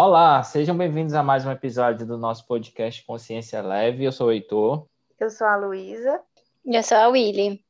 [0.00, 4.04] Olá, sejam bem-vindos a mais um episódio do nosso podcast Consciência Leve.
[4.04, 4.86] Eu sou o Heitor.
[5.18, 6.20] Eu sou a Luísa.
[6.64, 7.64] E eu sou a Willy.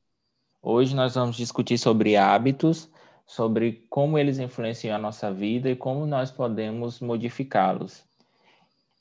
[0.61, 2.91] Hoje nós vamos discutir sobre hábitos,
[3.27, 8.05] sobre como eles influenciam a nossa vida e como nós podemos modificá-los.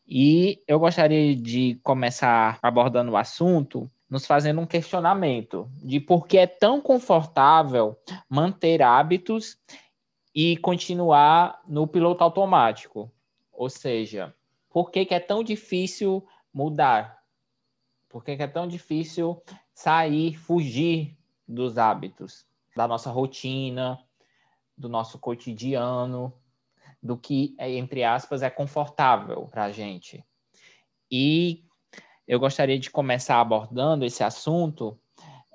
[0.08, 6.38] E eu gostaria de começar abordando o assunto nos fazendo um questionamento de por que
[6.38, 7.98] é tão confortável
[8.30, 9.58] manter hábitos
[10.34, 13.12] e continuar no piloto automático.
[13.58, 14.36] Ou seja,
[14.70, 17.24] por que, que é tão difícil mudar?
[18.08, 19.42] Por que, que é tão difícil
[19.74, 24.00] sair, fugir dos hábitos, da nossa rotina,
[24.78, 26.32] do nosso cotidiano,
[27.02, 30.24] do que, entre aspas, é confortável para a gente.
[31.10, 31.64] E
[32.28, 35.00] eu gostaria de começar abordando esse assunto,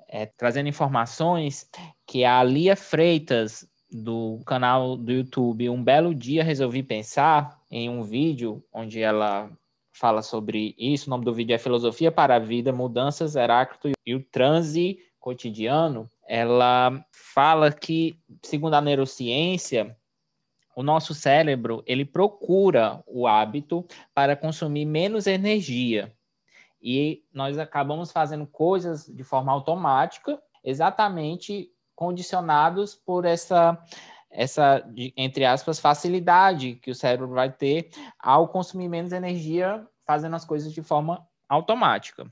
[0.09, 1.69] é, trazendo informações
[2.05, 8.03] que a Lia Freitas, do canal do YouTube Um Belo Dia Resolvi Pensar, em um
[8.03, 9.49] vídeo onde ela
[9.91, 14.15] fala sobre isso, o nome do vídeo é Filosofia para a Vida, Mudanças, Heráclito e
[14.15, 19.95] o Transe Cotidiano, ela fala que, segundo a neurociência,
[20.75, 26.11] o nosso cérebro ele procura o hábito para consumir menos energia.
[26.81, 33.77] E nós acabamos fazendo coisas de forma automática, exatamente condicionados por essa
[34.29, 34.83] essa
[35.15, 40.73] entre aspas facilidade que o cérebro vai ter ao consumir menos energia fazendo as coisas
[40.73, 42.29] de forma automática.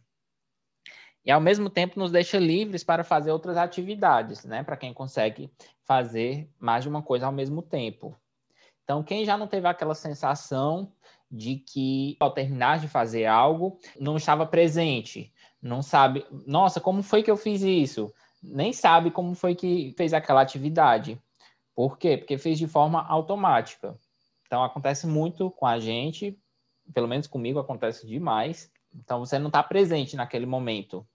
[1.23, 4.64] E ao mesmo tempo nos deixa livres para fazer outras atividades, né?
[4.64, 5.52] Para quem consegue
[5.84, 8.17] fazer mais de uma coisa ao mesmo tempo.
[8.84, 10.92] Então, quem já não teve aquela sensação
[11.30, 17.23] de que ao terminar de fazer algo não estava presente, não sabe, nossa, como foi
[17.23, 18.12] que eu fiz isso?
[18.42, 21.22] Nem sabe como foi que fez aquela atividade.
[21.75, 22.17] Por quê?
[22.17, 23.98] Porque fez de forma automática.
[24.45, 26.38] Então acontece muito com a gente,
[26.93, 28.71] pelo menos comigo acontece demais.
[28.93, 31.05] Então você não está presente naquele momento.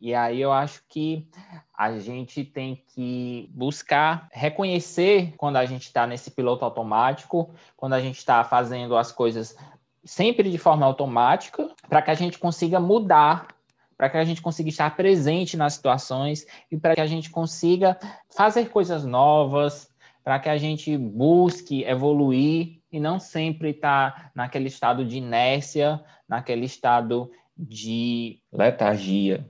[0.00, 1.26] E aí eu acho que
[1.72, 8.00] a gente tem que buscar reconhecer quando a gente está nesse piloto automático, quando a
[8.00, 9.56] gente está fazendo as coisas
[10.04, 13.48] sempre de forma automática, para que a gente consiga mudar,
[13.96, 17.98] para que a gente consiga estar presente nas situações e para que a gente consiga
[18.28, 19.90] fazer coisas novas,
[20.22, 26.02] para que a gente busque evoluir e não sempre estar tá naquele estado de inércia,
[26.28, 29.46] naquele estado de letargia.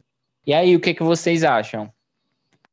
[0.47, 1.94] E aí, o que, que vocês acham?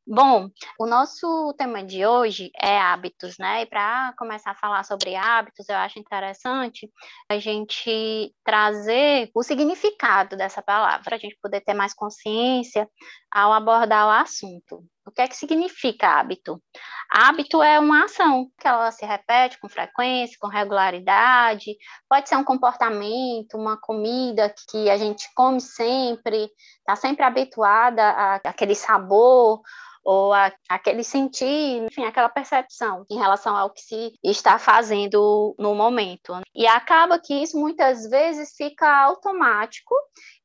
[0.04, 0.48] Bom,
[0.80, 3.62] o nosso tema de hoje é hábitos, né?
[3.62, 6.90] E para começar a falar sobre hábitos, eu acho interessante
[7.30, 12.88] a gente trazer o significado dessa palavra, para a gente poder ter mais consciência
[13.30, 14.84] ao abordar o assunto.
[15.04, 16.62] O que é que significa hábito?
[17.10, 21.76] Hábito é uma ação que ela se repete com frequência, com regularidade,
[22.08, 26.48] pode ser um comportamento, uma comida que a gente come sempre,
[26.78, 29.60] está sempre habituada àquele sabor,
[30.04, 35.74] ou a, aquele sentir, enfim, aquela percepção em relação ao que se está fazendo no
[35.74, 36.40] momento.
[36.54, 39.94] E acaba que isso muitas vezes fica automático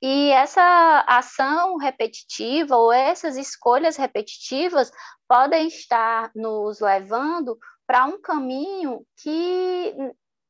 [0.01, 4.91] e essa ação repetitiva ou essas escolhas repetitivas
[5.27, 9.95] podem estar nos levando para um caminho que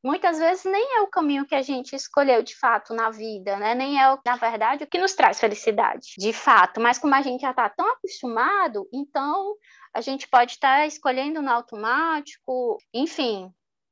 [0.08, 3.76] muitas vezes nem é o caminho que a gente escolheu de fato na vida, né?
[3.76, 6.80] Nem é, na verdade, o que nos traz felicidade, de fato.
[6.80, 9.54] Mas como a gente já está tão acostumado, então
[9.94, 13.52] a gente pode estar tá escolhendo no automático, enfim,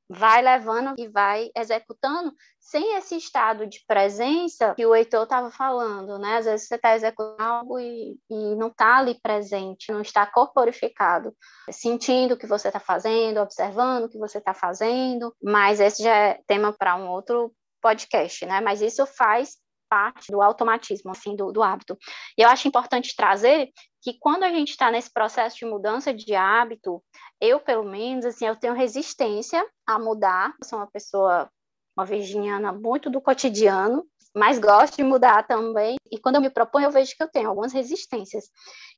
[0.09, 6.17] vai levando e vai executando sem esse estado de presença que o Heitor estava falando,
[6.19, 6.37] né?
[6.37, 11.35] Às vezes você está executando algo e, e não está ali presente, não está corporificado,
[11.71, 16.15] sentindo o que você está fazendo, observando o que você está fazendo, mas esse já
[16.15, 18.61] é tema para um outro podcast, né?
[18.61, 21.97] Mas isso faz parte do automatismo, assim, do, do hábito.
[22.37, 23.69] E eu acho importante trazer
[24.05, 27.03] que quando a gente está nesse processo de mudança de hábito,
[27.41, 30.53] eu, pelo menos, assim, eu tenho resistência a mudar.
[30.61, 31.49] Eu sou uma pessoa,
[31.97, 35.95] uma virginiana muito do cotidiano, mas gosto de mudar também.
[36.11, 38.45] E quando eu me proponho, eu vejo que eu tenho algumas resistências.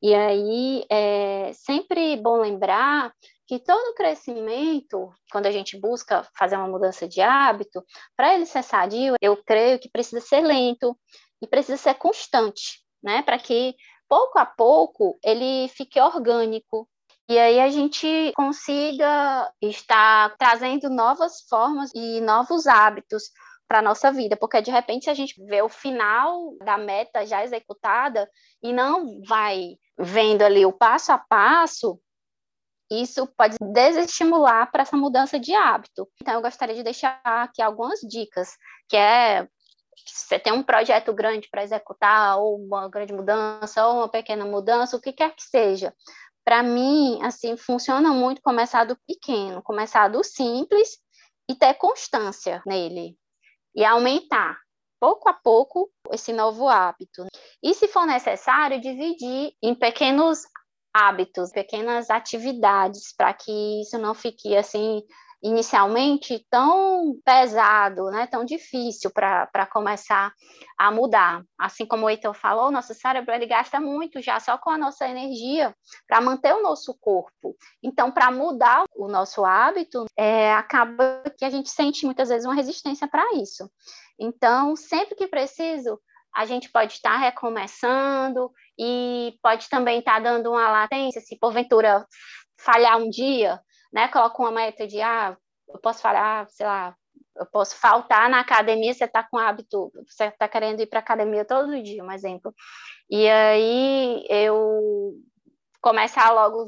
[0.01, 3.13] E aí, é sempre bom lembrar
[3.47, 7.81] que todo crescimento, quando a gente busca fazer uma mudança de hábito,
[8.13, 10.99] para ele ser sadio, eu creio que precisa ser lento
[11.41, 13.21] e precisa ser constante, né?
[13.21, 13.73] Para que
[14.07, 16.87] pouco a pouco ele fique orgânico.
[17.29, 23.23] E aí a gente consiga estar trazendo novas formas e novos hábitos
[23.67, 28.29] para nossa vida, porque de repente a gente vê o final da meta já executada
[28.63, 31.99] e não vai vendo ali o passo a passo
[32.89, 36.07] isso pode desestimular para essa mudança de hábito.
[36.21, 38.55] Então, eu gostaria de deixar aqui algumas dicas,
[38.87, 39.47] que é
[40.05, 44.95] você tem um projeto grande para executar, ou uma grande mudança, ou uma pequena mudança,
[44.95, 45.93] o que quer que seja.
[46.43, 50.97] Para mim, assim, funciona muito começar do pequeno, começar do simples
[51.49, 53.17] e ter constância nele
[53.75, 54.57] e aumentar
[54.99, 57.25] pouco a pouco esse novo hábito.
[57.61, 60.43] E se for necessário, dividir em pequenos
[60.93, 65.03] hábitos, pequenas atividades, para que isso não fique assim
[65.41, 70.33] inicialmente tão pesado, né, tão difícil para começar
[70.77, 71.43] a mudar.
[71.59, 75.07] Assim como o Heitor falou, nosso cérebro ele gasta muito já só com a nossa
[75.07, 75.75] energia
[76.07, 77.55] para manter o nosso corpo.
[77.83, 82.55] Então, para mudar o nosso hábito, é, acaba que a gente sente muitas vezes uma
[82.55, 83.69] resistência para isso.
[84.19, 85.99] Então, sempre que preciso,
[86.35, 92.05] a gente pode estar recomeçando e pode também estar dando uma latência, se porventura
[92.59, 93.59] falhar um dia,
[93.91, 94.09] né?
[94.39, 95.37] Uma meta de, ah,
[95.67, 96.95] eu posso falhar, sei lá,
[97.35, 101.45] eu posso faltar na academia, você está com hábito, você está querendo ir para academia
[101.45, 102.53] todo dia, um exemplo.
[103.09, 105.13] E aí eu
[105.81, 106.67] começar logo,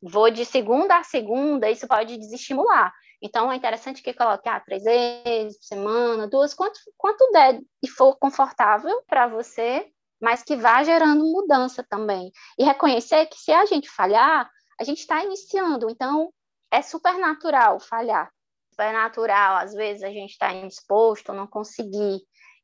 [0.00, 2.92] vou de segunda a segunda, isso pode desestimular.
[3.22, 7.88] Então, é interessante que coloque ah, três vezes por semana, duas, quanto, quanto der e
[7.88, 9.86] for confortável para você,
[10.20, 12.32] mas que vá gerando mudança também.
[12.58, 14.50] E reconhecer que se a gente falhar,
[14.80, 16.32] a gente está iniciando, então
[16.72, 18.30] é super natural falhar.
[18.70, 22.22] Super natural, às vezes a gente está indisposto, não conseguir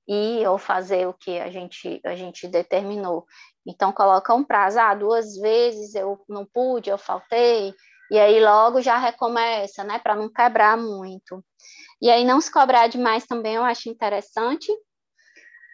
[0.09, 3.27] ir ou fazer o que a gente, a gente determinou.
[3.67, 7.75] Então, coloca um prazo, ah, duas vezes eu não pude, eu faltei,
[8.11, 11.45] e aí logo já recomeça, né, para não quebrar muito.
[12.01, 14.73] E aí não se cobrar demais também eu acho interessante,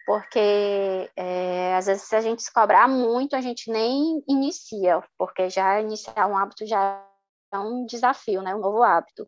[0.05, 5.49] porque é, às vezes se a gente se cobrar muito, a gente nem inicia, porque
[5.49, 7.01] já iniciar um hábito já
[7.53, 9.27] é um desafio, né, um novo hábito.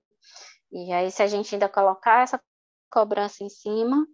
[0.71, 2.41] E aí se a gente ainda colocar essa
[2.89, 4.05] cobrança em cima,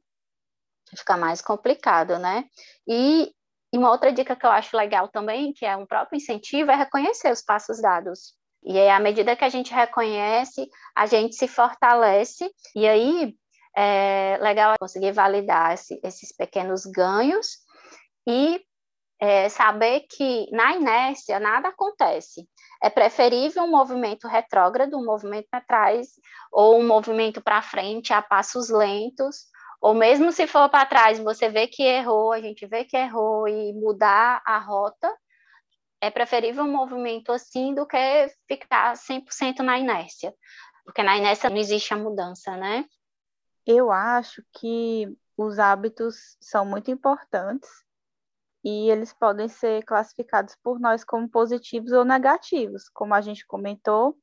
[0.95, 2.45] fica mais complicado, né?
[2.87, 3.33] E,
[3.73, 6.75] e uma outra dica que eu acho legal também, que é um próprio incentivo, é
[6.75, 8.35] reconhecer os passos dados.
[8.63, 13.35] E aí, à medida que a gente reconhece, a gente se fortalece, e aí
[13.75, 17.57] é legal conseguir validar esse, esses pequenos ganhos
[18.27, 18.63] e
[19.23, 22.45] é, saber que na inércia nada acontece.
[22.83, 26.09] É preferível um movimento retrógrado, um movimento para trás,
[26.51, 29.45] ou um movimento para frente a passos lentos,
[29.79, 33.47] ou mesmo se for para trás, você vê que errou, a gente vê que errou
[33.47, 35.09] e mudar a rota,
[36.01, 37.97] é preferível um movimento assim do que
[38.45, 40.33] ficar 100% na inércia,
[40.83, 42.83] porque na inércia não existe a mudança, né?
[43.65, 47.69] Eu acho que os hábitos são muito importantes
[48.63, 52.87] e eles podem ser classificados por nós como positivos ou negativos.
[52.89, 54.17] Como a gente comentou,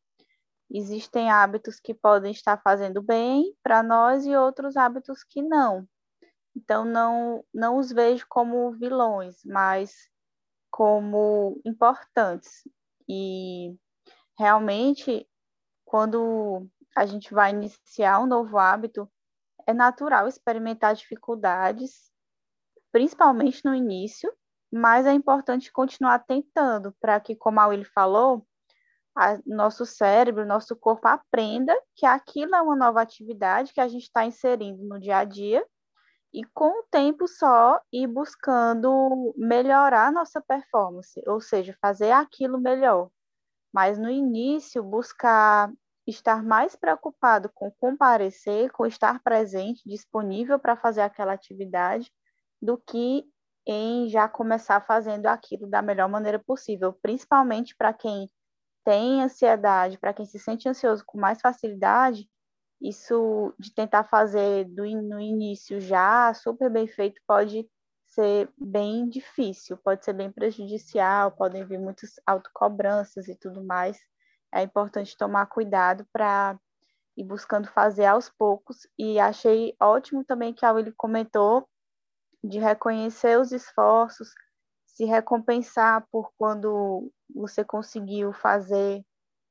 [0.71, 5.87] existem hábitos que podem estar fazendo bem para nós e outros hábitos que não.
[6.57, 10.09] Então, não, não os vejo como vilões, mas
[10.71, 12.63] como importantes.
[13.09, 13.77] E
[14.39, 15.29] realmente,
[15.85, 16.67] quando
[16.97, 19.11] a gente vai iniciar um novo hábito,
[19.67, 22.10] é natural experimentar dificuldades,
[22.93, 24.33] principalmente no início,
[24.73, 28.47] mas é importante continuar tentando para que, como a Will falou,
[29.17, 34.05] a, nosso cérebro, nosso corpo aprenda que aquilo é uma nova atividade que a gente
[34.05, 35.67] está inserindo no dia a dia
[36.33, 43.11] e com o tempo só ir buscando melhorar nossa performance, ou seja, fazer aquilo melhor.
[43.73, 45.73] Mas no início, buscar
[46.07, 52.12] estar mais preocupado com comparecer, com estar presente, disponível para fazer aquela atividade,
[52.61, 53.25] do que
[53.67, 58.29] em já começar fazendo aquilo da melhor maneira possível, principalmente para quem
[58.85, 62.29] tem ansiedade, para quem se sente ansioso com mais facilidade,
[62.81, 67.69] isso de tentar fazer do, no início já super bem feito pode
[68.07, 73.99] ser bem difícil, pode ser bem prejudicial, podem vir muitas autocobranças e tudo mais.
[74.52, 76.59] É importante tomar cuidado para
[77.17, 78.88] ir buscando fazer aos poucos.
[78.99, 81.69] E achei ótimo também que a Willy comentou
[82.42, 84.32] de reconhecer os esforços,
[84.87, 89.04] se recompensar por quando você conseguiu fazer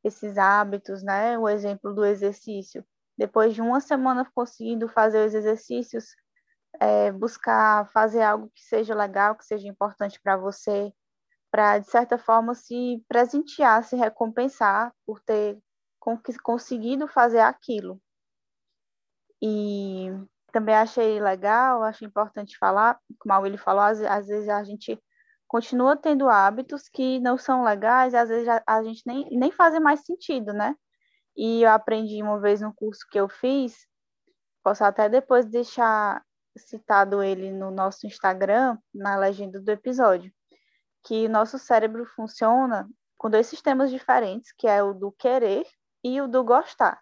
[0.04, 1.38] esses hábitos, né?
[1.38, 2.86] O exemplo do exercício
[3.20, 6.16] depois de uma semana conseguindo fazer os exercícios,
[6.80, 10.94] é, buscar fazer algo que seja legal, que seja importante para você,
[11.52, 15.60] para, de certa forma, se presentear, se recompensar por ter
[16.42, 18.02] conseguido fazer aquilo.
[19.42, 20.08] E
[20.52, 25.02] também achei legal, achei importante falar, como a Willy falou, às, às vezes a gente
[25.48, 29.52] continua tendo hábitos que não são legais e às vezes a, a gente nem, nem
[29.52, 30.76] fazem mais sentido, né?
[31.36, 33.88] E eu aprendi uma vez no curso que eu fiz,
[34.64, 36.24] posso até depois deixar
[36.58, 40.32] citado ele no nosso Instagram, na legenda do episódio,
[41.04, 42.88] que o nosso cérebro funciona
[43.18, 45.66] com dois sistemas diferentes, que é o do querer
[46.04, 47.02] e o do gostar.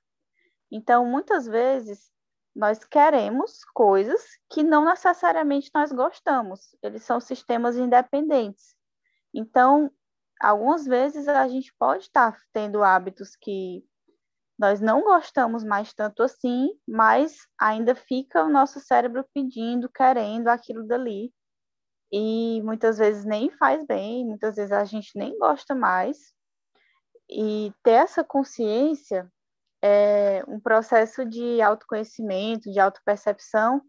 [0.72, 2.12] Então, muitas vezes,
[2.58, 6.76] nós queremos coisas que não necessariamente nós gostamos.
[6.82, 8.76] Eles são sistemas independentes.
[9.32, 9.92] Então,
[10.42, 13.86] algumas vezes a gente pode estar tendo hábitos que
[14.58, 20.84] nós não gostamos mais tanto assim, mas ainda fica o nosso cérebro pedindo, querendo aquilo
[20.88, 21.32] dali.
[22.12, 26.34] E muitas vezes nem faz bem, muitas vezes a gente nem gosta mais.
[27.30, 29.32] E ter essa consciência
[29.82, 33.82] é um processo de autoconhecimento, de autopercepção,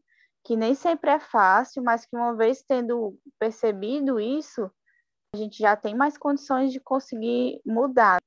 [0.45, 4.71] que nem sempre é fácil, mas que uma vez tendo percebido isso,
[5.35, 8.19] a gente já tem mais condições de conseguir mudar.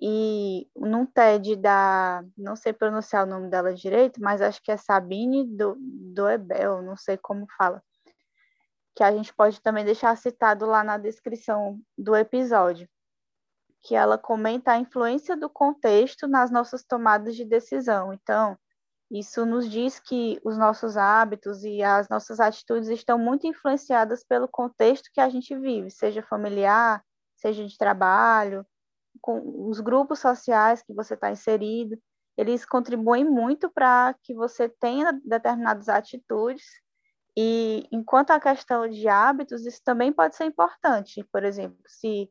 [0.00, 4.76] E num TED da, não sei pronunciar o nome dela direito, mas acho que é
[4.76, 7.82] Sabine do, do Ebel, não sei como fala,
[8.96, 12.88] que a gente pode também deixar citado lá na descrição do episódio
[13.82, 18.12] que ela comenta a influência do contexto nas nossas tomadas de decisão.
[18.12, 18.56] Então,
[19.10, 24.48] isso nos diz que os nossos hábitos e as nossas atitudes estão muito influenciadas pelo
[24.48, 27.04] contexto que a gente vive, seja familiar,
[27.36, 28.64] seja de trabalho,
[29.20, 31.98] com os grupos sociais que você está inserido.
[32.38, 36.64] Eles contribuem muito para que você tenha determinadas atitudes.
[37.36, 41.22] E enquanto a questão de hábitos, isso também pode ser importante.
[41.30, 42.30] Por exemplo, se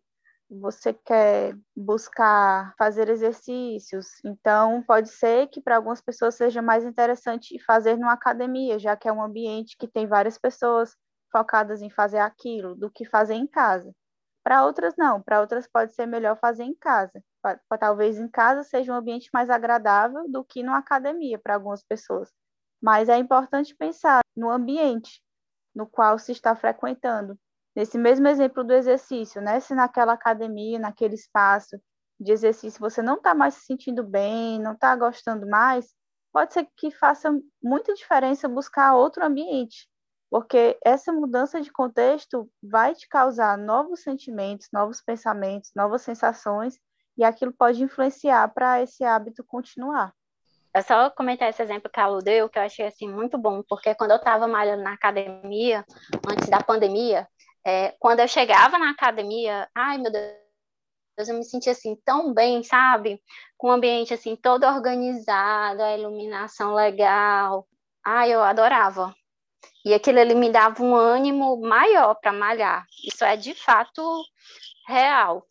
[0.59, 7.57] você quer buscar fazer exercícios, então pode ser que para algumas pessoas seja mais interessante
[7.65, 10.95] fazer numa academia, já que é um ambiente que tem várias pessoas
[11.31, 13.93] focadas em fazer aquilo, do que fazer em casa.
[14.43, 17.23] Para outras não, para outras pode ser melhor fazer em casa.
[17.79, 22.29] Talvez em casa seja um ambiente mais agradável do que numa academia para algumas pessoas.
[22.81, 25.21] Mas é importante pensar no ambiente
[25.73, 27.39] no qual se está frequentando,
[27.75, 29.59] Nesse mesmo exemplo do exercício, né?
[29.59, 31.79] Se naquela academia, naquele espaço
[32.19, 35.93] de exercício, você não está mais se sentindo bem, não está gostando mais,
[36.31, 39.87] pode ser que faça muita diferença buscar outro ambiente,
[40.29, 46.79] porque essa mudança de contexto vai te causar novos sentimentos, novos pensamentos, novas sensações,
[47.17, 50.13] e aquilo pode influenciar para esse hábito continuar.
[50.73, 53.61] É só comentar esse exemplo que a Lu deu, que eu achei assim muito bom,
[53.67, 55.85] porque quando eu estava malhando na academia,
[56.29, 57.27] antes da pandemia,
[57.65, 62.63] é, quando eu chegava na academia, ai meu Deus, eu me sentia assim tão bem,
[62.63, 63.21] sabe?
[63.57, 67.67] Com o ambiente assim todo organizado, a iluminação legal.
[68.03, 69.15] Ai, eu adorava.
[69.85, 72.85] E aquilo ali me dava um ânimo maior para malhar.
[73.05, 74.01] Isso é de fato
[74.87, 75.45] real.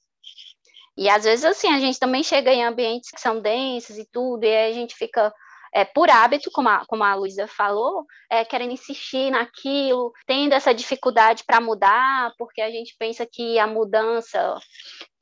[0.97, 4.45] E às vezes assim, a gente também chega em ambientes que são densos e tudo,
[4.45, 5.33] e aí a gente fica
[5.73, 10.75] é, por hábito, como a, como a Luísa falou, é, querendo insistir naquilo, tendo essa
[10.75, 14.59] dificuldade para mudar, porque a gente pensa que a mudança,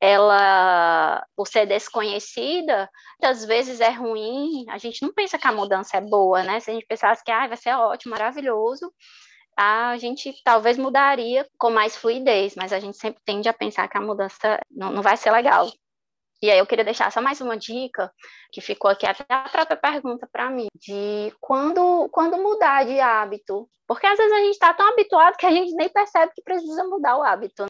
[0.00, 2.88] ela, por ser desconhecida,
[3.20, 6.60] muitas vezes é ruim, a gente não pensa que a mudança é boa, né?
[6.60, 8.92] Se a gente pensasse que ah, vai ser ótimo, maravilhoso,
[9.56, 13.98] a gente talvez mudaria com mais fluidez, mas a gente sempre tende a pensar que
[13.98, 15.68] a mudança não, não vai ser legal.
[16.40, 18.12] E aí eu queria deixar só mais uma dica,
[18.52, 23.68] que ficou aqui até a própria pergunta para mim, de quando, quando mudar de hábito.
[23.86, 26.84] Porque às vezes a gente está tão habituado que a gente nem percebe que precisa
[26.84, 27.66] mudar o hábito.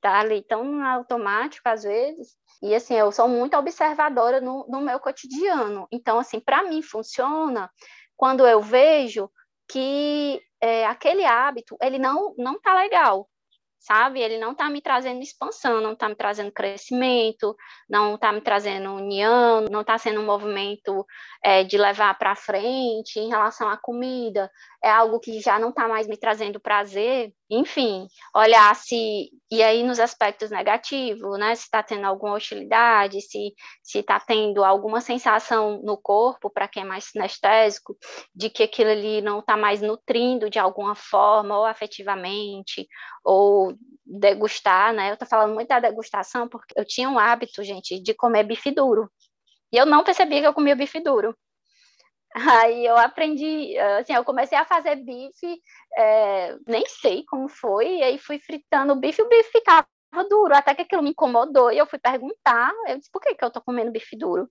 [0.00, 2.36] Tá ali tão automático às vezes.
[2.62, 5.86] E assim, eu sou muito observadora no, no meu cotidiano.
[5.92, 7.70] Então, assim, para mim funciona
[8.16, 9.30] quando eu vejo
[9.70, 13.29] que é, aquele hábito ele não não tá legal
[13.80, 14.20] sabe?
[14.20, 17.56] Ele não está me trazendo expansão, não está me trazendo crescimento,
[17.88, 21.04] não está me trazendo união, não está sendo um movimento
[21.42, 24.50] é, de levar para frente em relação à comida,
[24.84, 29.82] é algo que já não está mais me trazendo prazer, enfim, olhar se, e aí
[29.82, 33.52] nos aspectos negativos, né, se está tendo alguma hostilidade, se
[33.92, 37.96] está tendo alguma sensação no corpo, para quem é mais sinestésico,
[38.32, 42.86] de que aquilo ali não está mais nutrindo de alguma forma, ou afetivamente,
[43.24, 43.74] ou
[44.06, 48.14] degustar, né, eu estou falando muito da degustação, porque eu tinha um hábito, gente, de
[48.14, 49.10] comer bife duro,
[49.72, 51.36] e eu não percebia que eu comia bife duro.
[52.34, 55.60] Aí eu aprendi, assim, eu comecei a fazer bife,
[55.96, 59.86] é, nem sei como foi, e aí fui fritando o bife, e o bife ficava
[60.28, 63.44] duro, até que aquilo me incomodou, e eu fui perguntar, eu disse, por que, que
[63.44, 64.48] eu tô comendo bife duro?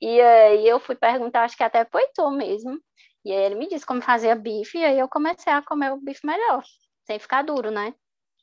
[0.00, 2.76] E aí eu fui perguntar, acho que até pro Heitor mesmo,
[3.24, 6.00] e aí ele me disse como fazia bife, e aí eu comecei a comer o
[6.00, 6.64] bife melhor,
[7.06, 7.94] sem ficar duro, né?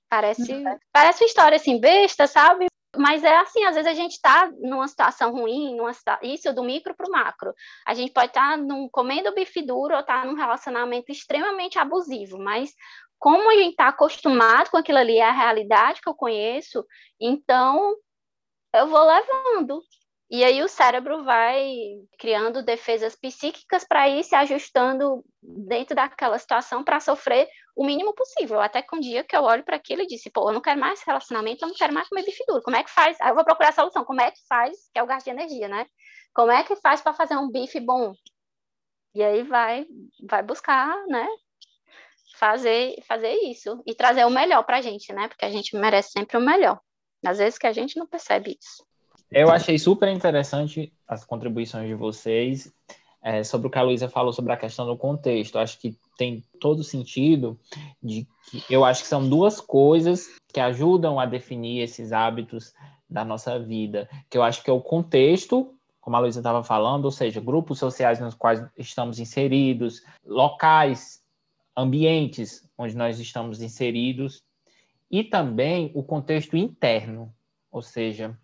[0.10, 0.80] Parece, uhum.
[0.92, 2.66] parece uma história assim, besta, sabe?
[2.98, 5.92] Mas é assim, às vezes a gente está numa situação ruim, numa,
[6.24, 7.54] isso do micro para o macro.
[7.86, 12.40] A gente pode estar tá comendo bife duro ou estar tá num relacionamento extremamente abusivo,
[12.40, 12.74] mas
[13.20, 16.84] como a gente está acostumado com aquilo ali, é a realidade que eu conheço,
[17.20, 17.96] então
[18.74, 19.82] eu vou levando.
[20.32, 21.74] E aí o cérebro vai
[22.20, 28.60] criando defesas psíquicas para ir se ajustando dentro daquela situação para sofrer o mínimo possível.
[28.60, 30.78] Até que um dia que eu olho para aquilo e disse, pô, eu não quero
[30.78, 32.62] mais relacionamento, eu não quero mais comer bife duro.
[32.62, 33.16] Como é que faz?
[33.22, 34.04] Aí eu vou procurar a solução.
[34.04, 34.76] Como é que faz?
[34.94, 35.86] Que é o gasto de energia, né?
[36.34, 38.12] Como é que faz para fazer um bife bom?
[39.16, 39.86] E aí vai,
[40.28, 41.26] vai buscar, né?
[42.36, 45.30] Fazer, fazer isso e trazer o melhor para a gente, né?
[45.30, 46.82] Porque a gente merece sempre o melhor.
[47.26, 48.86] Às vezes que a gente não percebe isso.
[49.32, 52.74] Eu achei super interessante as contribuições de vocês
[53.22, 55.60] é, sobre o que a Luísa falou sobre a questão do contexto.
[55.60, 57.60] Acho que tem todo sentido
[58.02, 62.74] de que eu acho que são duas coisas que ajudam a definir esses hábitos
[63.10, 67.06] da nossa vida, que eu acho que é o contexto, como a Luísa estava falando,
[67.06, 71.22] ou seja, grupos sociais nos quais estamos inseridos, locais,
[71.76, 74.44] ambientes onde nós estamos inseridos,
[75.12, 77.34] e também o contexto interno,
[77.72, 78.38] ou seja,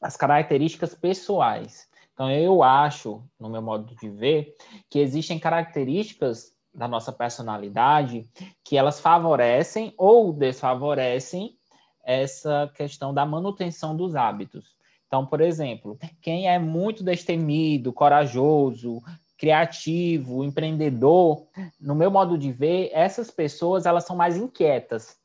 [0.00, 1.88] as características pessoais.
[2.14, 4.54] Então, eu acho, no meu modo de ver,
[4.88, 8.28] que existem características da nossa personalidade
[8.64, 11.56] que elas favorecem ou desfavorecem
[12.04, 14.76] essa questão da manutenção dos hábitos.
[15.06, 19.00] Então, por exemplo, quem é muito destemido, corajoso,
[19.36, 21.46] criativo, empreendedor,
[21.80, 25.16] no meu modo de ver, essas pessoas elas são mais inquietas.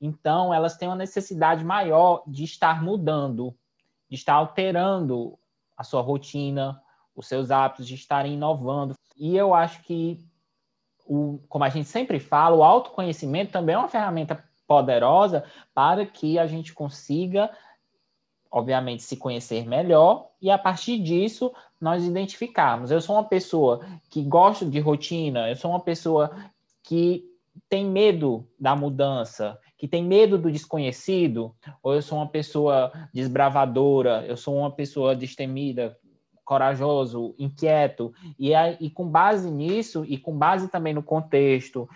[0.00, 3.54] Então, elas têm uma necessidade maior de estar mudando,
[4.08, 5.38] de estar alterando
[5.78, 6.82] a sua rotina,
[7.14, 8.94] os seus hábitos, de estarem inovando.
[9.16, 10.18] E eu acho que,
[11.06, 16.36] o, como a gente sempre fala, o autoconhecimento também é uma ferramenta poderosa para que
[16.38, 17.50] a gente consiga,
[18.50, 22.90] obviamente, se conhecer melhor e, a partir disso, nós identificarmos.
[22.90, 26.32] Eu sou uma pessoa que gosta de rotina, eu sou uma pessoa
[26.82, 27.24] que
[27.68, 34.24] tem medo da mudança, que tem medo do desconhecido, ou eu sou uma pessoa desbravadora,
[34.26, 35.96] eu sou uma pessoa destemida,
[36.44, 41.88] corajoso, inquieto, e, e com base nisso, e com base também no contexto,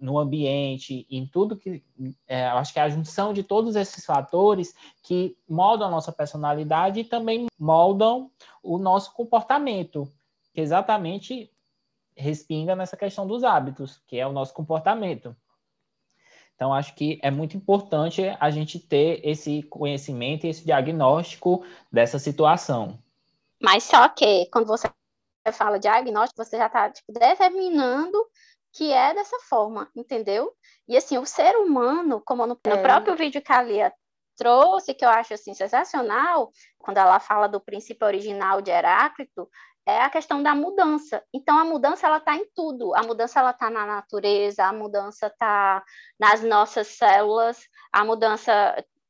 [0.00, 1.82] no ambiente, em tudo que.
[2.26, 7.00] É, acho que é a junção de todos esses fatores que moldam a nossa personalidade
[7.00, 8.28] e também moldam
[8.62, 10.12] o nosso comportamento,
[10.52, 11.48] que exatamente
[12.16, 15.36] respinga nessa questão dos hábitos, que é o nosso comportamento.
[16.54, 22.18] Então, acho que é muito importante a gente ter esse conhecimento e esse diagnóstico dessa
[22.18, 22.98] situação.
[23.60, 24.88] Mas só que, quando você
[25.52, 28.18] fala diagnóstico, você já está tipo, determinando
[28.72, 30.52] que é dessa forma, entendeu?
[30.88, 32.82] E assim, o ser humano, como no, no é.
[32.82, 33.92] próprio vídeo que a Lia
[34.36, 39.48] trouxe, que eu acho assim sensacional, quando ela fala do princípio original de Heráclito,
[39.86, 41.22] é a questão da mudança.
[41.32, 42.94] Então a mudança ela está em tudo.
[42.94, 45.82] A mudança ela está na natureza, a mudança está
[46.18, 47.60] nas nossas células,
[47.92, 48.52] a mudança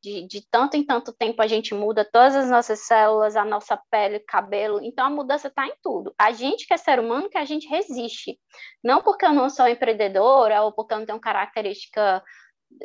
[0.02, 3.76] de, de, tanto em tanto tempo a gente muda todas as nossas células, a nossa
[3.90, 4.80] pele, cabelo.
[4.82, 6.12] Então a mudança está em tudo.
[6.18, 8.38] A gente que é ser humano que a gente resiste.
[8.82, 12.22] Não porque eu não sou empreendedora ou porque eu não tenho característica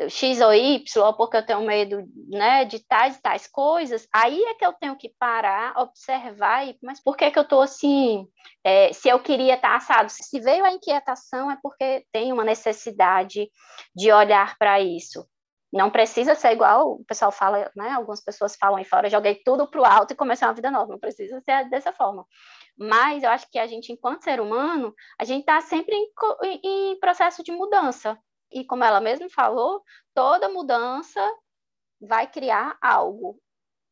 [0.09, 4.53] X ou Y, porque eu tenho medo né, de tais e tais coisas, aí é
[4.53, 8.27] que eu tenho que parar, observar, e, mas por que, que eu estou assim?
[8.63, 12.43] É, se eu queria estar tá assado, se veio a inquietação, é porque tem uma
[12.43, 13.49] necessidade
[13.95, 15.25] de olhar para isso.
[15.71, 17.91] Não precisa ser igual o pessoal fala, né?
[17.91, 20.91] Algumas pessoas falam aí fora, joguei tudo para o alto e comecei uma vida nova.
[20.91, 22.25] Não precisa ser dessa forma.
[22.77, 26.99] Mas eu acho que a gente, enquanto ser humano, a gente está sempre em, em
[26.99, 28.17] processo de mudança.
[28.51, 29.83] E como ela mesma falou,
[30.13, 31.21] toda mudança
[31.99, 33.39] vai criar algo.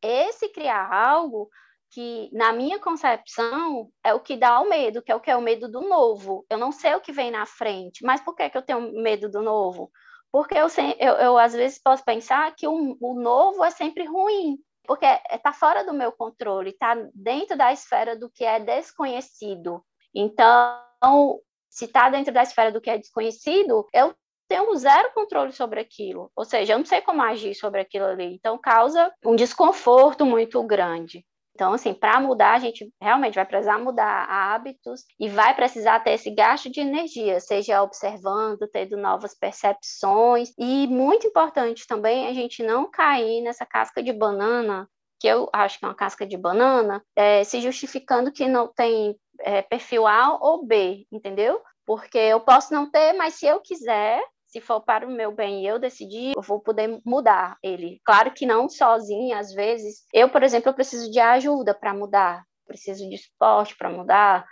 [0.02, 1.48] Esse criar algo
[1.90, 5.36] que, na minha concepção, é o que dá o medo, que é o que é
[5.36, 6.44] o medo do novo.
[6.50, 9.30] Eu não sei o que vem na frente, mas por que, que eu tenho medo
[9.30, 9.90] do novo?
[10.30, 10.66] Porque eu,
[10.98, 15.52] eu, eu às vezes posso pensar que o, o novo é sempre ruim, porque está
[15.52, 19.84] fora do meu controle, está dentro da esfera do que é desconhecido.
[20.14, 21.40] Então,
[21.70, 24.14] se está dentro da esfera do que é desconhecido, eu
[24.48, 26.30] tenho zero controle sobre aquilo.
[26.36, 28.34] Ou seja, eu não sei como agir sobre aquilo ali.
[28.34, 31.24] Então, causa um desconforto muito grande.
[31.56, 36.10] Então, assim, para mudar, a gente realmente vai precisar mudar hábitos e vai precisar ter
[36.10, 40.50] esse gasto de energia, seja observando, tendo novas percepções.
[40.58, 44.86] E muito importante também a gente não cair nessa casca de banana,
[45.18, 49.16] que eu acho que é uma casca de banana, é, se justificando que não tem
[49.40, 51.62] é, perfil A ou B, entendeu?
[51.86, 55.66] Porque eu posso não ter, mas se eu quiser, se for para o meu bem
[55.66, 58.00] eu decidir, eu vou poder mudar ele.
[58.04, 60.04] Claro que não sozinha, às vezes.
[60.12, 64.46] Eu, por exemplo, eu preciso de ajuda para mudar, preciso de esporte para mudar.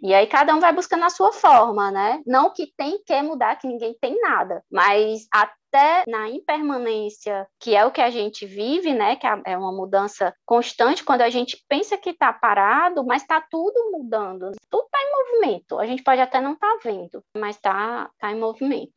[0.00, 2.20] E aí cada um vai buscando a sua forma, né?
[2.26, 7.84] Não que tem que mudar, que ninguém tem nada, mas até na impermanência, que é
[7.84, 9.16] o que a gente vive, né?
[9.16, 13.90] Que é uma mudança constante, quando a gente pensa que está parado, mas está tudo
[13.90, 15.78] mudando, tudo está em movimento.
[15.78, 18.92] A gente pode até não estar tá vendo, mas está tá em movimento.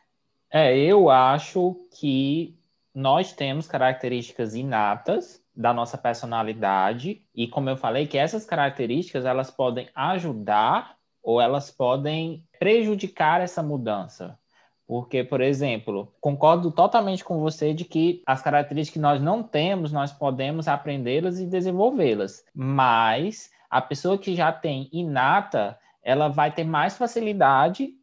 [0.52, 2.58] É, eu acho que
[2.94, 9.52] nós temos características inatas da nossa personalidade e como eu falei que essas características elas
[9.52, 14.40] podem ajudar ou elas podem prejudicar essa mudança.
[14.88, 19.92] Porque, por exemplo, concordo totalmente com você de que as características que nós não temos,
[19.92, 22.44] nós podemos aprendê-las e desenvolvê-las.
[22.56, 27.94] Mas a pessoa que já tem inata, ela vai ter mais facilidade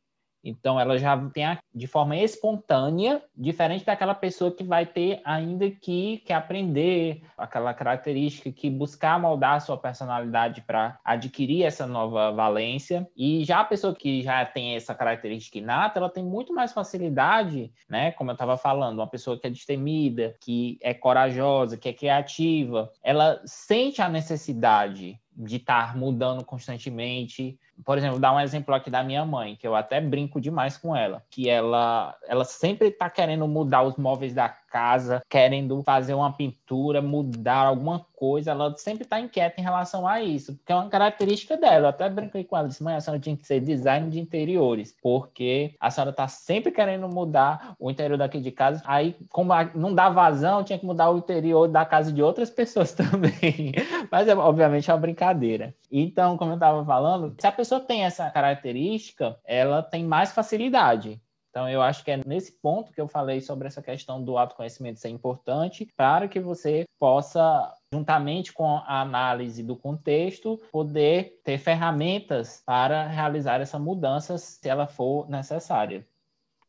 [0.48, 5.68] então, ela já tem a, de forma espontânea, diferente daquela pessoa que vai ter ainda
[5.70, 13.08] que, que aprender aquela característica, que buscar moldar sua personalidade para adquirir essa nova valência.
[13.16, 17.72] E já a pessoa que já tem essa característica inata, ela tem muito mais facilidade,
[17.88, 18.12] né?
[18.12, 22.90] Como eu estava falando, uma pessoa que é destemida, que é corajosa, que é criativa,
[23.02, 27.58] ela sente a necessidade de estar mudando constantemente.
[27.84, 30.96] Por exemplo, dar um exemplo aqui da minha mãe, que eu até brinco demais com
[30.96, 36.32] ela, que ela, ela sempre está querendo mudar os móveis da casa, querendo fazer uma
[36.32, 40.88] pintura, mudar alguma coisa, ela sempre está inquieta em relação a isso, porque é uma
[40.88, 41.86] característica dela.
[41.86, 44.94] Eu até brinquei com ela, disse, mãe, a senhora tinha que ser design de interiores,
[45.02, 49.94] porque a senhora está sempre querendo mudar o interior daqui de casa, aí como não
[49.94, 53.72] dá vazão, tinha que mudar o interior da casa de outras pessoas também.
[54.10, 55.74] Mas, é, obviamente, é uma brincadeira.
[55.90, 61.20] Então, como eu estava falando, se a pessoa tem essa característica, ela tem mais facilidade.
[61.56, 65.00] Então, eu acho que é nesse ponto que eu falei sobre essa questão do autoconhecimento
[65.00, 72.62] ser importante para que você possa, juntamente com a análise do contexto, poder ter ferramentas
[72.66, 76.06] para realizar essa mudança se ela for necessária.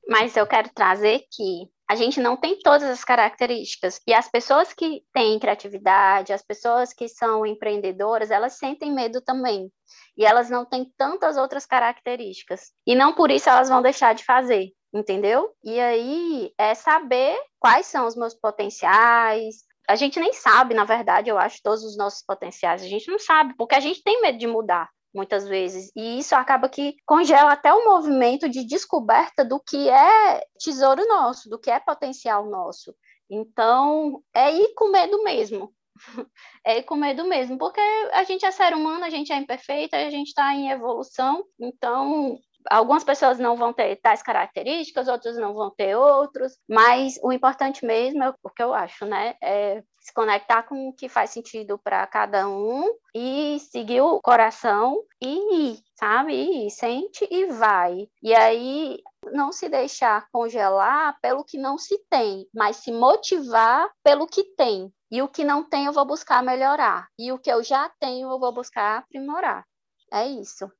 [0.07, 3.99] Mas eu quero trazer que a gente não tem todas as características.
[4.07, 9.69] E as pessoas que têm criatividade, as pessoas que são empreendedoras, elas sentem medo também.
[10.17, 12.71] E elas não têm tantas outras características.
[12.85, 15.53] E não por isso elas vão deixar de fazer entendeu?
[15.63, 19.65] E aí é saber quais são os meus potenciais.
[19.87, 22.81] A gente nem sabe, na verdade, eu acho, todos os nossos potenciais.
[22.81, 25.91] A gente não sabe, porque a gente tem medo de mudar muitas vezes.
[25.95, 31.49] E isso acaba que congela até o movimento de descoberta do que é tesouro nosso,
[31.49, 32.93] do que é potencial nosso.
[33.29, 35.73] Então, é ir com medo mesmo.
[36.65, 37.79] É ir com medo mesmo, porque
[38.11, 42.37] a gente é ser humano, a gente é imperfeito, a gente está em evolução, então
[42.69, 47.85] algumas pessoas não vão ter tais características, outras não vão ter outros, mas o importante
[47.85, 49.35] mesmo é o que eu acho, né?
[49.41, 55.03] É se conectar com o que faz sentido para cada um e seguir o coração
[55.21, 56.65] e ir, sabe?
[56.65, 58.07] E sente e vai.
[58.23, 58.99] E aí
[59.33, 64.93] não se deixar congelar pelo que não se tem, mas se motivar pelo que tem.
[65.11, 67.07] E o que não tem eu vou buscar melhorar.
[67.19, 69.65] E o que eu já tenho eu vou buscar aprimorar.
[70.11, 70.71] É isso.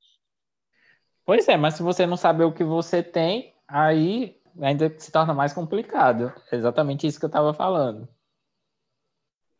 [1.28, 5.34] Pois é, mas se você não saber o que você tem, aí ainda se torna
[5.34, 6.32] mais complicado.
[6.50, 8.08] É exatamente isso que eu estava falando.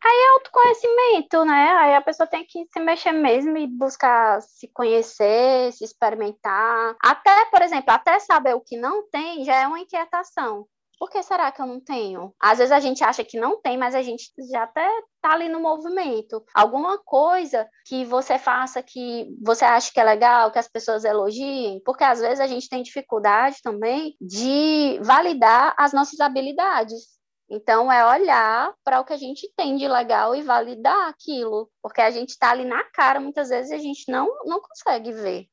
[0.03, 1.69] Aí é autoconhecimento, né?
[1.73, 6.95] Aí a pessoa tem que se mexer mesmo e buscar se conhecer, se experimentar.
[7.03, 10.65] Até, por exemplo, até saber o que não tem já é uma inquietação
[10.99, 12.33] por que será que eu não tenho?
[12.39, 14.85] Às vezes a gente acha que não tem, mas a gente já até
[15.21, 16.43] tá ali no movimento.
[16.53, 21.81] Alguma coisa que você faça que você acha que é legal, que as pessoas elogiem,
[21.85, 27.17] porque às vezes a gente tem dificuldade também de validar as nossas habilidades.
[27.49, 32.01] Então, é olhar para o que a gente tem de legal e validar aquilo, porque
[32.01, 35.47] a gente está ali na cara, muitas vezes a gente não, não consegue ver.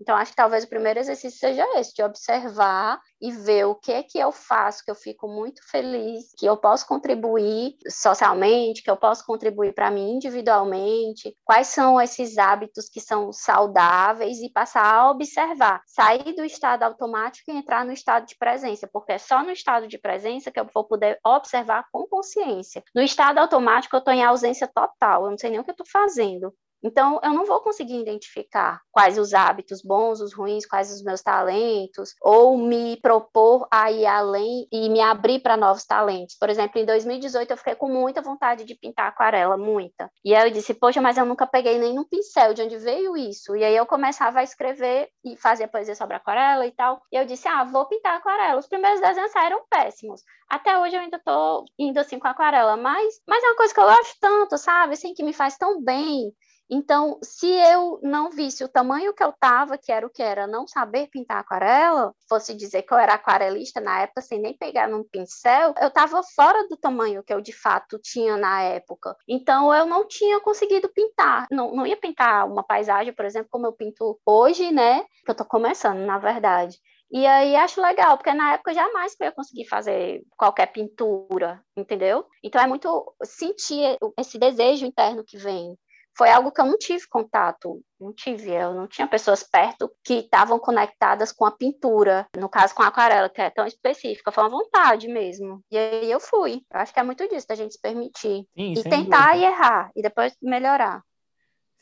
[0.00, 3.92] Então, acho que talvez o primeiro exercício seja esse, de observar e ver o que
[3.92, 8.90] é que eu faço, que eu fico muito feliz, que eu posso contribuir socialmente, que
[8.90, 14.86] eu posso contribuir para mim individualmente, quais são esses hábitos que são saudáveis e passar
[14.86, 19.42] a observar, sair do estado automático e entrar no estado de presença, porque é só
[19.42, 22.82] no estado de presença que eu vou poder observar com consciência.
[22.94, 25.74] No estado automático, eu estou em ausência total, eu não sei nem o que eu
[25.74, 26.54] estou fazendo.
[26.82, 31.22] Então, eu não vou conseguir identificar quais os hábitos bons, os ruins, quais os meus
[31.22, 36.36] talentos, ou me propor a ir além e me abrir para novos talentos.
[36.38, 40.10] Por exemplo, em 2018 eu fiquei com muita vontade de pintar aquarela, muita.
[40.24, 43.16] E aí eu disse, poxa, mas eu nunca peguei nem no pincel, de onde veio
[43.16, 43.54] isso?
[43.56, 47.02] E aí eu começava a escrever e fazia poesia sobre aquarela e tal.
[47.12, 48.58] E eu disse, ah, vou pintar aquarela.
[48.58, 50.22] Os primeiros desenhos saíram péssimos.
[50.48, 53.80] Até hoje eu ainda tô indo assim com aquarela, mas, mas é uma coisa que
[53.80, 54.94] eu gosto tanto, sabe?
[54.94, 56.32] Assim, que me faz tão bem.
[56.70, 60.46] Então, se eu não visse o tamanho que eu estava, que era o que era
[60.46, 64.88] não saber pintar aquarela, fosse dizer que eu era aquarelista na época, sem nem pegar
[64.88, 69.16] num pincel, eu estava fora do tamanho que eu de fato tinha na época.
[69.28, 71.46] Então, eu não tinha conseguido pintar.
[71.50, 75.02] Não, não ia pintar uma paisagem, por exemplo, como eu pinto hoje, né?
[75.24, 76.78] Que eu estou começando, na verdade.
[77.10, 82.24] E aí acho legal, porque na época jamais eu ia conseguir fazer qualquer pintura, entendeu?
[82.42, 85.76] Então é muito sentir esse desejo interno que vem
[86.16, 90.14] foi algo que eu não tive contato, não tive, eu não tinha pessoas perto que
[90.14, 94.44] estavam conectadas com a pintura, no caso com a aquarela, que é tão específica, foi
[94.44, 95.62] uma vontade mesmo.
[95.70, 96.62] E aí eu fui.
[96.72, 98.46] Eu acho que é muito disso, da gente se permitir.
[98.56, 99.36] Sim, e tentar dúvida.
[99.36, 101.02] e errar, e depois melhorar.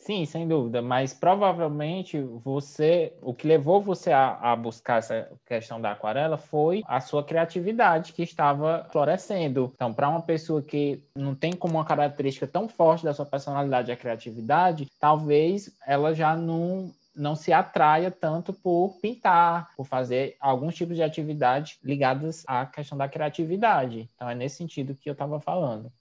[0.01, 5.81] Sim, sem dúvida, mas provavelmente você, o que levou você a, a, buscar essa questão
[5.81, 9.71] da aquarela foi a sua criatividade que estava florescendo.
[9.75, 13.91] Então, para uma pessoa que não tem como uma característica tão forte da sua personalidade
[13.93, 20.77] a criatividade, talvez ela já não não se atraia tanto por pintar, por fazer alguns
[20.77, 24.09] tipos de atividade ligadas à questão da criatividade.
[24.15, 25.93] Então, é nesse sentido que eu estava falando.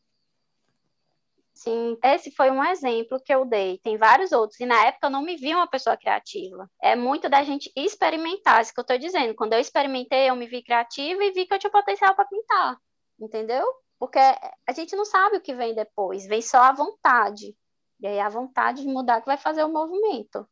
[1.57, 3.79] Sim, esse foi um exemplo que eu dei.
[3.79, 4.59] Tem vários outros.
[4.59, 6.69] E na época eu não me vi uma pessoa criativa.
[6.79, 9.33] É muito da gente experimentar, isso que eu estou dizendo.
[9.33, 12.77] Quando eu experimentei, eu me vi criativa e vi que eu tinha potencial para pintar.
[13.19, 13.65] Entendeu?
[13.97, 17.55] Porque a gente não sabe o que vem depois, vem só a vontade.
[17.99, 20.47] E aí a vontade de mudar que vai fazer o movimento.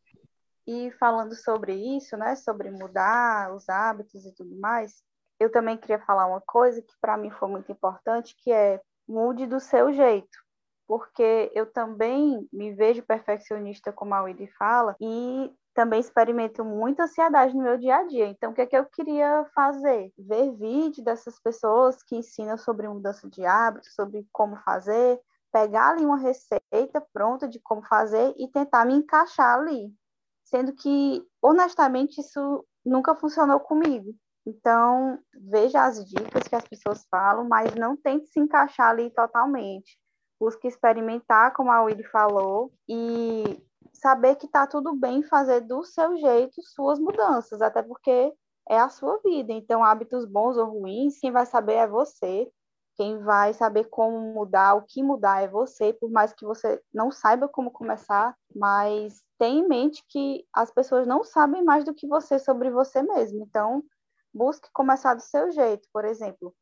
[0.65, 5.03] E falando sobre isso, né, sobre mudar os hábitos e tudo mais,
[5.39, 9.45] eu também queria falar uma coisa que para mim foi muito importante, que é mude
[9.45, 10.44] do seu jeito
[10.87, 17.55] porque eu também me vejo perfeccionista, como a Willy fala, e também experimento muita ansiedade
[17.55, 18.27] no meu dia a dia.
[18.27, 20.11] Então, o que é que eu queria fazer?
[20.17, 25.19] Ver vídeo dessas pessoas que ensinam sobre mudança de hábitos, sobre como fazer,
[25.51, 29.93] pegar ali uma receita pronta de como fazer e tentar me encaixar ali.
[30.45, 34.15] Sendo que, honestamente, isso nunca funcionou comigo.
[34.45, 39.97] Então, veja as dicas que as pessoas falam, mas não tente se encaixar ali totalmente
[40.39, 43.61] busque experimentar, como a Willy falou, e
[43.93, 48.33] saber que está tudo bem fazer do seu jeito suas mudanças, até porque
[48.69, 49.53] é a sua vida.
[49.53, 52.51] Então, hábitos bons ou ruins, quem vai saber é você.
[52.95, 57.11] Quem vai saber como mudar, o que mudar é você, por mais que você não
[57.11, 62.07] saiba como começar, mas tenha em mente que as pessoas não sabem mais do que
[62.07, 63.43] você sobre você mesmo.
[63.43, 63.83] Então,
[64.33, 65.89] busque começar do seu jeito.
[65.91, 66.55] Por exemplo,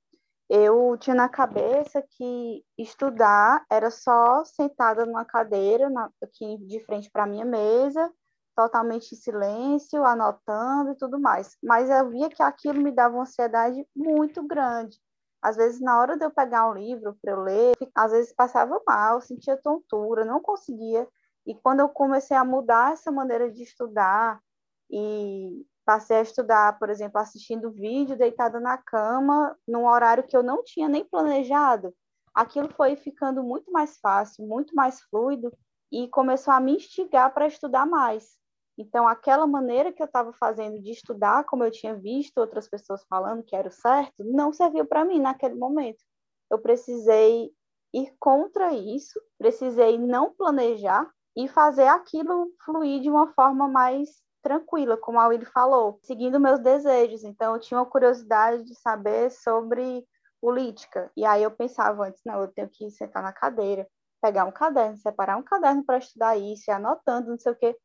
[0.55, 7.09] eu tinha na cabeça que estudar era só sentada numa cadeira na, aqui de frente
[7.09, 8.13] para a minha mesa,
[8.55, 11.57] totalmente em silêncio, anotando e tudo mais.
[11.63, 14.95] Mas eu via que aquilo me dava uma ansiedade muito grande.
[15.41, 18.79] Às vezes, na hora de eu pegar um livro para eu ler, às vezes passava
[18.85, 21.07] mal, sentia tontura, não conseguia.
[21.47, 24.39] E quando eu comecei a mudar essa maneira de estudar
[24.87, 30.41] e Passei a estudar, por exemplo, assistindo vídeo deitada na cama, num horário que eu
[30.41, 31.93] não tinha nem planejado.
[32.33, 35.51] Aquilo foi ficando muito mais fácil, muito mais fluido
[35.91, 38.37] e começou a me instigar para estudar mais.
[38.77, 43.03] Então, aquela maneira que eu estava fazendo de estudar, como eu tinha visto outras pessoas
[43.07, 46.03] falando que era o certo, não serviu para mim naquele momento.
[46.49, 47.51] Eu precisei
[47.93, 54.09] ir contra isso, precisei não planejar e fazer aquilo fluir de uma forma mais
[54.43, 57.23] tranquila, como a Willy falou, seguindo meus desejos.
[57.23, 60.05] Então, eu tinha uma curiosidade de saber sobre
[60.41, 61.09] política.
[61.15, 63.87] E aí eu pensava antes, não, eu tenho que sentar na cadeira,
[64.21, 67.77] pegar um caderno, separar um caderno para estudar isso, e anotando, não sei o quê.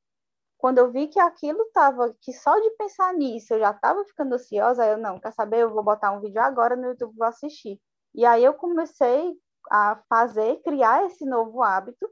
[0.58, 4.34] Quando eu vi que aquilo estava, que só de pensar nisso eu já estava ficando
[4.34, 7.80] ansiosa, eu não, quer saber, eu vou botar um vídeo agora no YouTube, vou assistir.
[8.12, 9.36] E aí eu comecei
[9.70, 12.10] a fazer, criar esse novo hábito,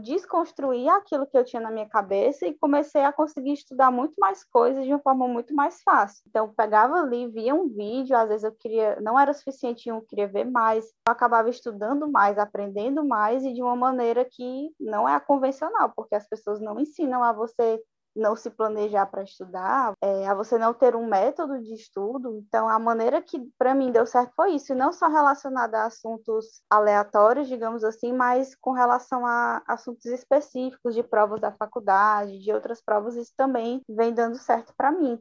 [0.00, 4.44] desconstruir aquilo que eu tinha na minha cabeça e comecei a conseguir estudar muito mais
[4.44, 6.22] coisas de uma forma muito mais fácil.
[6.28, 10.00] Então, eu pegava ali, via um vídeo, às vezes eu queria, não era suficiente, eu
[10.02, 15.08] queria ver mais, eu acabava estudando mais, aprendendo mais e de uma maneira que não
[15.08, 17.80] é a convencional, porque as pessoas não ensinam a você
[18.18, 22.36] não se planejar para estudar, é, a você não ter um método de estudo.
[22.46, 25.86] Então, a maneira que para mim deu certo foi isso, e não só relacionada a
[25.86, 32.52] assuntos aleatórios, digamos assim, mas com relação a assuntos específicos de provas da faculdade, de
[32.52, 35.18] outras provas, isso também vem dando certo para mim.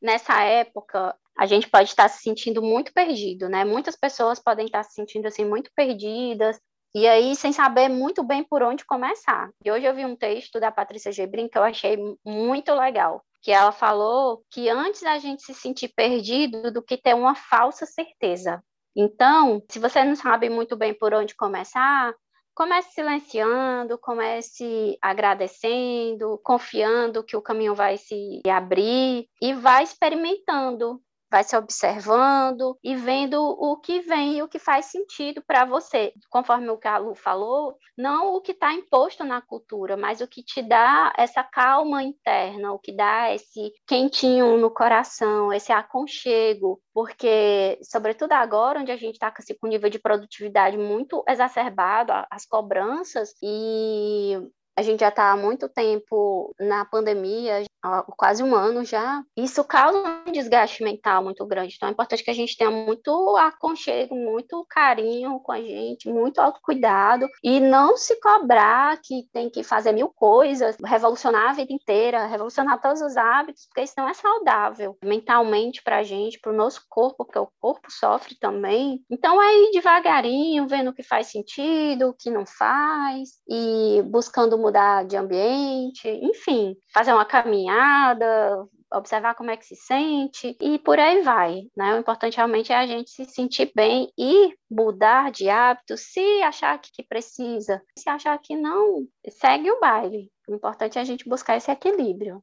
[0.00, 3.64] Nessa época, a gente pode estar se sentindo muito perdido, né?
[3.64, 6.60] Muitas pessoas podem estar se sentindo assim muito perdidas,
[6.94, 9.50] e aí, sem saber muito bem por onde começar.
[9.64, 13.50] E hoje eu vi um texto da Patrícia Gebrin que eu achei muito legal, que
[13.50, 18.62] ela falou que antes da gente se sentir perdido do que ter uma falsa certeza.
[18.94, 22.14] Então, se você não sabe muito bem por onde começar,
[22.54, 31.00] comece silenciando, comece agradecendo, confiando que o caminho vai se abrir e vai experimentando
[31.32, 36.12] vai se observando e vendo o que vem e o que faz sentido para você.
[36.28, 40.28] Conforme o que a Lu falou, não o que está imposto na cultura, mas o
[40.28, 46.78] que te dá essa calma interna, o que dá esse quentinho no coração, esse aconchego,
[46.92, 52.44] porque, sobretudo agora, onde a gente está com um nível de produtividade muito exacerbado, as
[52.44, 54.36] cobranças, e
[54.76, 57.64] a gente já está há muito tempo na pandemia,
[58.16, 59.22] quase um ano já.
[59.36, 61.74] Isso causa um desgaste mental muito grande.
[61.76, 66.40] Então é importante que a gente tenha muito aconchego, muito carinho com a gente, muito
[66.40, 72.26] autocuidado e não se cobrar que tem que fazer mil coisas, revolucionar a vida inteira,
[72.26, 76.56] revolucionar todos os hábitos, porque isso não é saudável mentalmente para a gente, para o
[76.56, 79.04] nosso corpo, porque o corpo sofre também.
[79.10, 84.61] Então é ir devagarinho, vendo o que faz sentido, o que não faz e buscando
[84.62, 90.98] mudar de ambiente, enfim, fazer uma caminhada, observar como é que se sente e por
[90.98, 91.94] aí vai, né?
[91.94, 96.78] O importante realmente é a gente se sentir bem e mudar de hábito se achar
[96.78, 100.30] que precisa, se achar que não, segue o baile.
[100.48, 102.42] O importante é a gente buscar esse equilíbrio.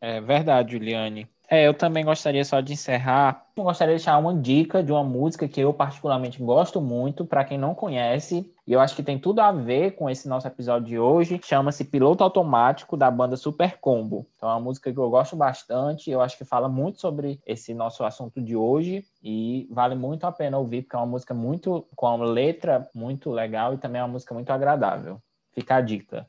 [0.00, 1.28] É verdade, Juliane.
[1.52, 3.44] É, eu também gostaria só de encerrar.
[3.56, 7.44] Eu gostaria de deixar uma dica de uma música que eu particularmente gosto muito, para
[7.44, 10.86] quem não conhece, e eu acho que tem tudo a ver com esse nosso episódio
[10.86, 11.40] de hoje.
[11.42, 14.28] Chama-se Piloto Automático, da banda Super Combo.
[14.36, 17.74] Então é uma música que eu gosto bastante, eu acho que fala muito sobre esse
[17.74, 21.84] nosso assunto de hoje, e vale muito a pena ouvir, porque é uma música muito
[21.96, 25.20] com uma letra muito legal e também é uma música muito agradável.
[25.52, 26.24] Fica a dica.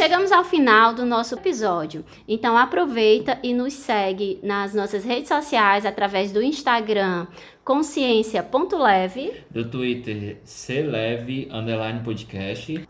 [0.00, 2.02] Chegamos ao final do nosso episódio.
[2.26, 7.26] Então aproveita e nos segue nas nossas redes sociais através do Instagram
[7.62, 12.82] consciência.leve, do Twitter celeve underline podcast.